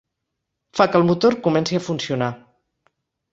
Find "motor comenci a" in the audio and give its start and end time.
1.09-1.83